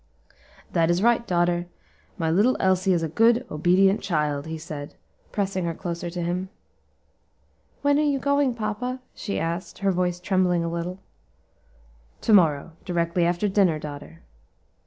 "That 0.73 0.89
is 0.89 1.03
right, 1.03 1.27
daughter; 1.27 1.67
my 2.17 2.31
little 2.31 2.57
Elsie 2.59 2.91
is 2.91 3.03
a 3.03 3.07
good, 3.07 3.45
obedient 3.51 4.01
child," 4.01 4.47
he 4.47 4.57
said, 4.57 4.95
pressing 5.31 5.65
her 5.65 5.75
closer 5.75 6.09
to 6.09 6.23
him. 6.23 6.49
"When 7.83 7.99
are 7.99 8.01
you 8.01 8.17
going 8.17 8.55
papa?" 8.55 9.01
she 9.13 9.39
asked, 9.39 9.77
her 9.85 9.91
voice 9.91 10.19
trembling 10.19 10.63
a 10.63 10.67
little. 10.71 10.97
"To 12.21 12.33
morrow, 12.33 12.71
directly 12.83 13.25
after 13.27 13.47
dinner, 13.47 13.77
daughter." 13.77 14.23